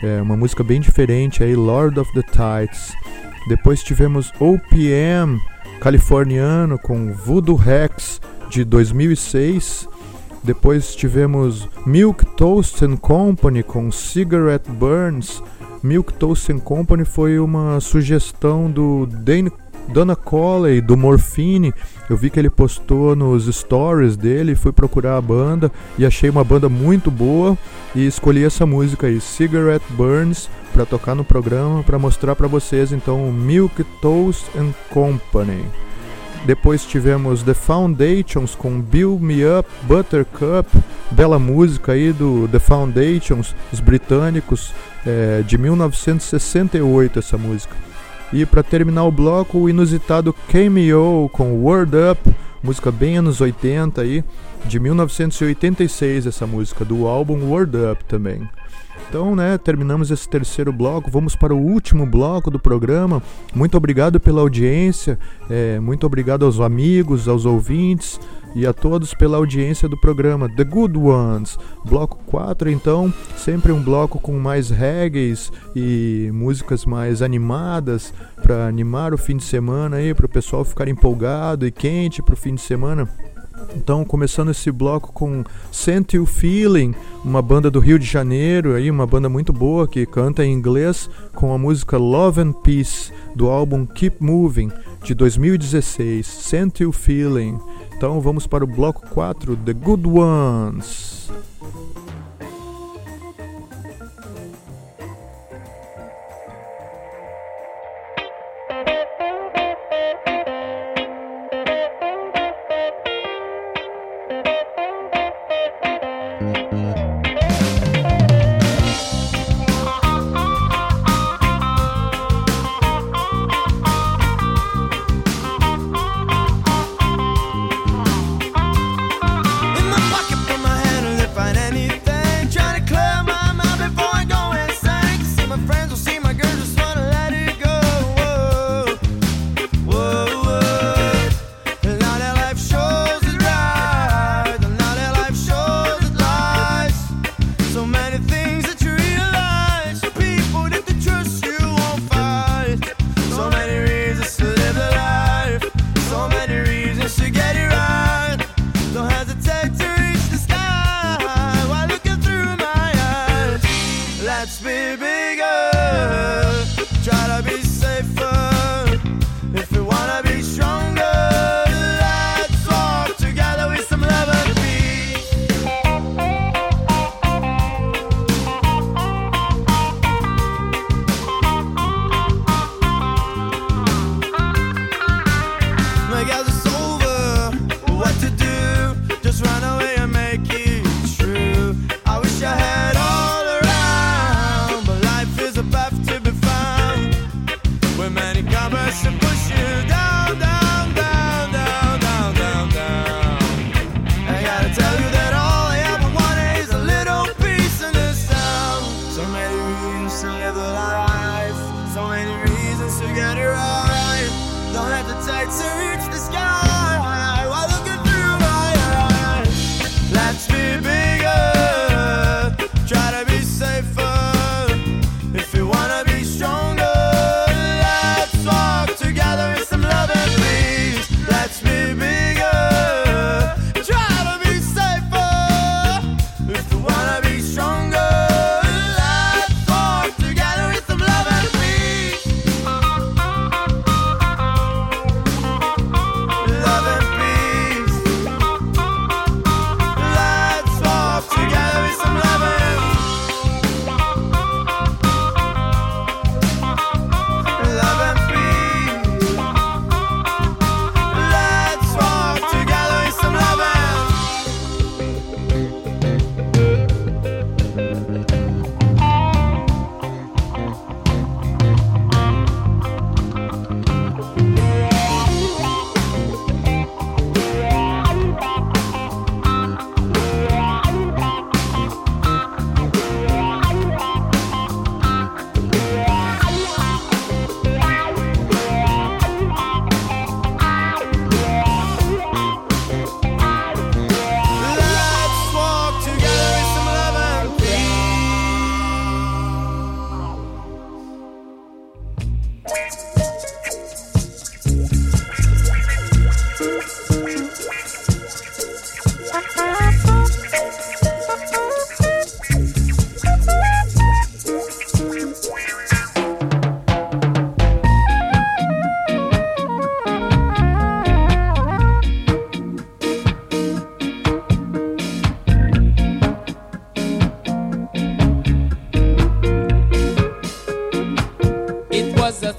[0.02, 2.92] é uma música bem diferente aí, Lord of the Tides.
[3.48, 5.40] Depois tivemos OPM
[5.80, 8.20] californiano com Voodoo Rex
[8.50, 9.88] de 2006.
[10.42, 15.40] Depois tivemos Milk Toast and Company com Cigarette Burns.
[15.84, 19.52] Milk Toast and Company foi uma sugestão do Dane
[19.88, 21.72] Dana Coley do Morphine,
[22.08, 26.44] eu vi que ele postou nos stories dele, fui procurar a banda e achei uma
[26.44, 27.56] banda muito boa
[27.94, 32.92] e escolhi essa música aí, Cigarette Burns, para tocar no programa, para mostrar para vocês
[32.92, 35.64] então Milk Toast and Company.
[36.44, 40.68] Depois tivemos The Foundations com Build Me Up Buttercup,
[41.10, 44.72] bela música aí do The Foundations, os britânicos,
[45.06, 47.76] é, de 1968 essa música.
[48.32, 54.00] E para terminar o bloco, o inusitado Cameo com Word Up, música bem anos 80
[54.00, 54.24] aí,
[54.64, 58.48] de 1986 essa música, do álbum Word Up também.
[59.08, 63.22] Então, né, terminamos esse terceiro bloco, vamos para o último bloco do programa.
[63.54, 65.18] Muito obrigado pela audiência,
[65.50, 68.18] é, muito obrigado aos amigos, aos ouvintes
[68.54, 71.58] e a todos pela audiência do programa The Good Ones.
[71.84, 75.34] Bloco 4, então, sempre um bloco com mais reggae
[75.74, 78.12] e músicas mais animadas
[78.42, 82.34] para animar o fim de semana aí, para o pessoal ficar empolgado e quente para
[82.34, 83.08] o fim de semana.
[83.76, 88.90] Então, começando esse bloco com Sent You Feeling, uma banda do Rio de Janeiro, aí
[88.90, 93.48] uma banda muito boa que canta em inglês com a música Love and Peace do
[93.48, 94.70] álbum Keep Moving
[95.02, 97.58] de 2016, Sent You Feeling.
[97.96, 101.30] Então vamos para o bloco 4, The Good Ones.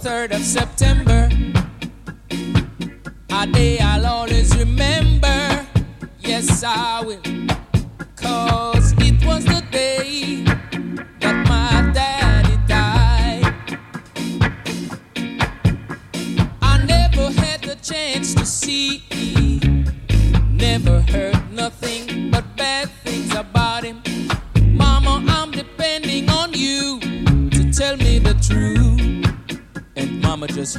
[0.04, 0.83] 23rd of September.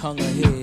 [0.05, 0.54] hung a here.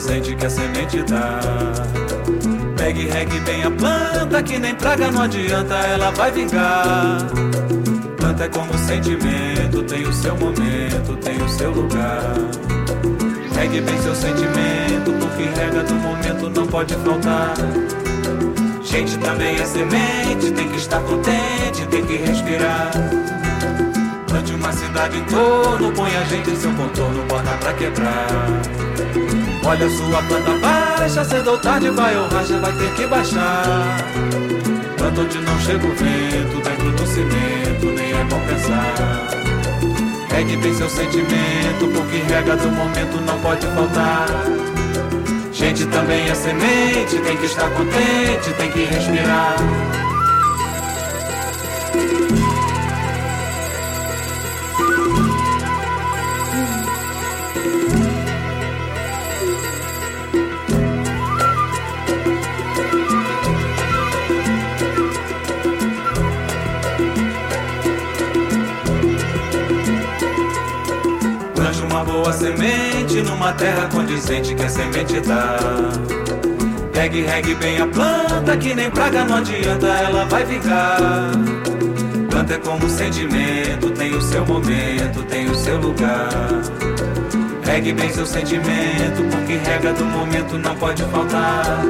[0.00, 1.40] presente que a semente dá.
[2.76, 7.18] Pegue e regue bem a planta, que nem praga não adianta, ela vai vingar.
[8.16, 12.34] Planta é como sentimento, tem o seu momento, tem o seu lugar.
[13.54, 17.54] Regue bem seu sentimento, porque rega do momento não pode faltar.
[18.82, 22.90] Gente também é semente, tem que estar contente, tem que respirar.
[24.26, 28.60] Plante uma cidade em torno, põe a gente em seu contorno, bota pra quebrar.
[29.70, 33.98] Olha sua planta baixa, cedo ou tarde vai ou racha, vai ter que baixar.
[34.98, 39.28] Planta onde não chega o vento, dentro do cimento, nem é bom pensar.
[40.28, 44.26] Regue bem seu sentimento, porque rega do momento não pode faltar.
[45.52, 49.54] Gente também é semente, tem que estar contente, tem que respirar.
[73.50, 75.56] Numa terra condizente que a semente dá.
[76.94, 81.30] Regue, regue bem a planta, que nem praga não adianta, ela vai vingar.
[82.30, 86.28] Planta é como sentimento, tem o seu momento, tem o seu lugar.
[87.64, 91.82] Regue bem seu sentimento, porque rega do momento não pode faltar.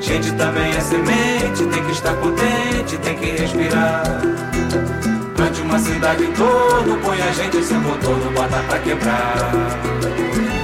[0.00, 4.02] Gente também é semente, tem que estar contente, tem que respirar.
[5.36, 9.99] Plante uma cidade torno, põe a gente sem motor, não bota pra quebrar.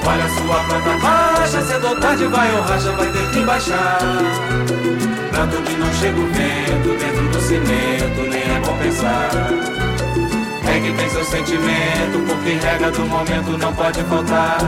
[0.07, 3.99] Olha sua planta baixa, cedo ou tarde vai ou racha, vai ter que baixar.
[5.33, 9.31] Planta onde não chega o vento, dentro do cimento, nem é bom pensar.
[10.63, 14.59] Regue bem seu sentimento, porque rega do momento não pode faltar.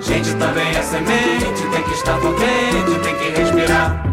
[0.00, 4.11] Gente também é semente, tem que estar contente, tem que respirar.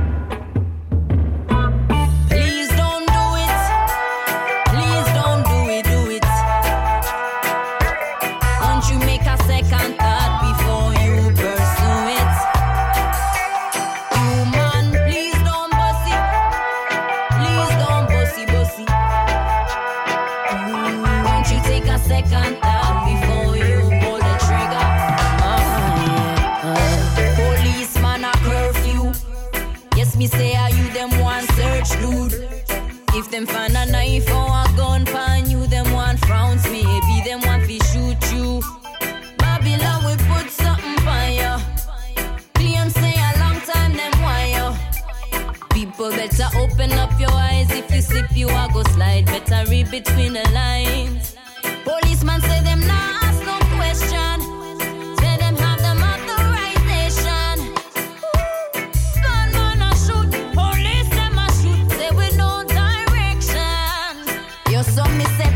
[64.80, 65.49] Yo, so me say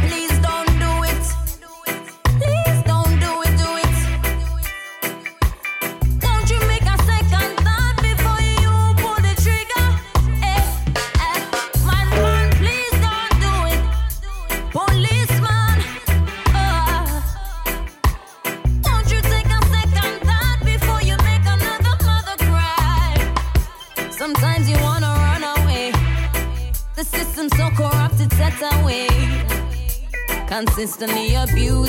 [30.83, 31.82] consistently abused.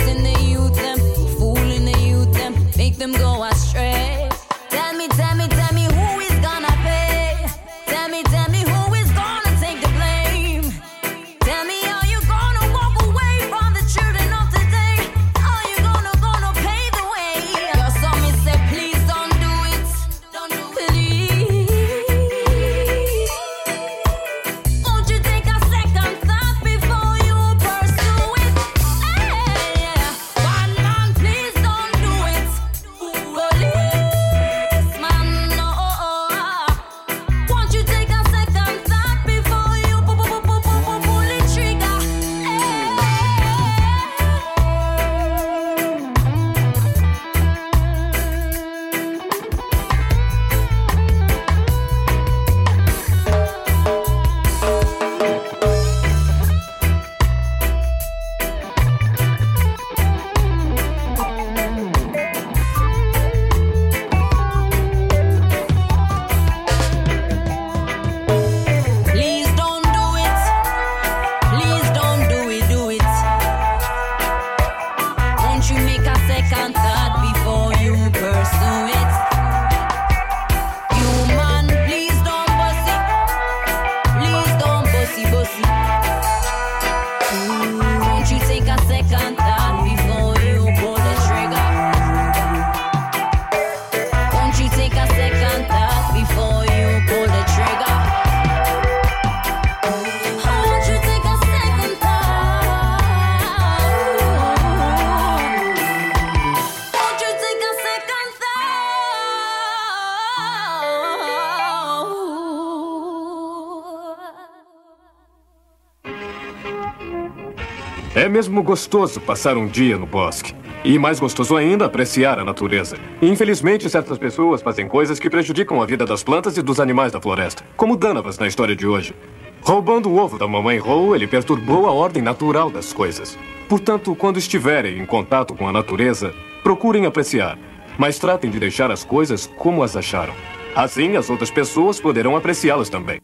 [118.34, 120.52] Mesmo gostoso passar um dia no bosque.
[120.84, 122.96] E mais gostoso ainda, apreciar a natureza.
[123.22, 127.20] Infelizmente, certas pessoas fazem coisas que prejudicam a vida das plantas e dos animais da
[127.20, 127.62] floresta.
[127.76, 129.14] Como Danavas na história de hoje.
[129.62, 133.38] Roubando o ovo da mamãe Rou, ele perturbou a ordem natural das coisas.
[133.68, 136.34] Portanto, quando estiverem em contato com a natureza,
[136.64, 137.56] procurem apreciar.
[137.96, 140.34] Mas tratem de deixar as coisas como as acharam.
[140.74, 143.20] Assim, as outras pessoas poderão apreciá-las também.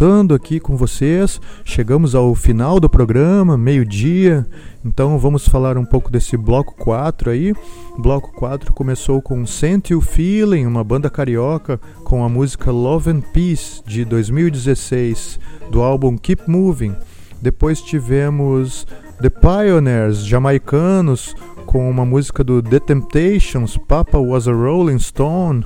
[0.00, 4.46] Voltando aqui com vocês, chegamos ao final do programa, meio-dia.
[4.82, 7.52] Então vamos falar um pouco desse bloco 4 aí.
[7.98, 13.20] Bloco 4 começou com Sent You Feeling, uma banda carioca com a música Love and
[13.20, 15.38] Peace de 2016,
[15.70, 16.96] do álbum Keep Moving.
[17.42, 18.86] Depois tivemos
[19.20, 21.36] The Pioneers, jamaicanos,
[21.66, 25.62] com uma música do The Temptations, Papa Was a Rolling Stone.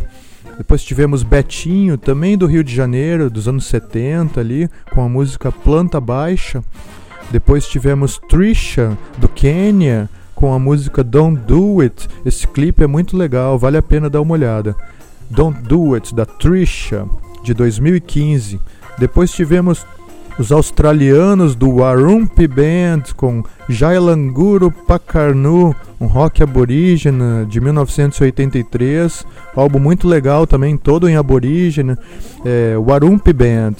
[0.56, 5.50] Depois tivemos Betinho, também do Rio de Janeiro, dos anos 70 ali, com a música
[5.50, 6.62] Planta Baixa.
[7.30, 12.08] Depois tivemos Trisha, do Quênia, com a música Don't Do It.
[12.24, 14.76] Esse clipe é muito legal, vale a pena dar uma olhada.
[15.28, 17.06] Don't Do It, da Trisha,
[17.42, 18.60] de 2015.
[18.98, 19.84] Depois tivemos
[20.38, 29.24] os australianos do Warumpi Band com Jailanguru Pakarnu, um rock aborígena de 1983,
[29.54, 31.98] álbum muito legal também, todo em aborígena,
[32.44, 33.76] é, Warumpi Band.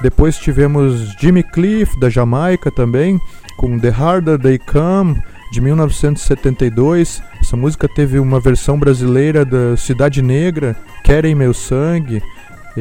[0.00, 3.20] Depois tivemos Jimmy Cliff da Jamaica também,
[3.56, 5.20] com The Harder They Come
[5.50, 7.22] de 1972.
[7.40, 12.22] Essa música teve uma versão brasileira da Cidade Negra, Querem Meu Sangue.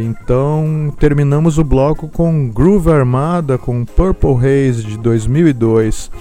[0.04, 6.12] Então terminamos o bloco com Groove Armada com Purple Haze de 2002.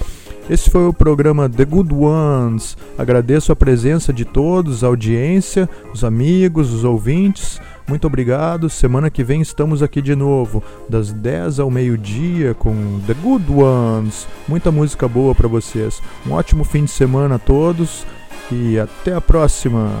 [0.49, 2.77] Esse foi o programa The Good Ones.
[2.97, 7.59] Agradeço a presença de todos, a audiência, os amigos, os ouvintes.
[7.85, 8.69] Muito obrigado.
[8.69, 12.73] Semana que vem estamos aqui de novo, das 10 ao meio-dia com
[13.05, 14.25] The Good Ones.
[14.47, 16.01] Muita música boa para vocês.
[16.25, 18.05] Um ótimo fim de semana a todos
[18.51, 19.91] e até a próxima.